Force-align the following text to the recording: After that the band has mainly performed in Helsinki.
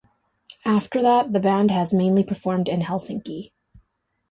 After 0.65 0.99
that 1.03 1.31
the 1.31 1.39
band 1.39 1.69
has 1.69 1.93
mainly 1.93 2.23
performed 2.23 2.67
in 2.67 2.81
Helsinki. 2.81 3.51